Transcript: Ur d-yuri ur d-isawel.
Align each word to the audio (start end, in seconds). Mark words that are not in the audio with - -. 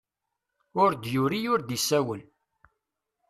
Ur 0.81 0.91
d-yuri 0.93 1.39
ur 1.53 1.59
d-isawel. 1.63 2.21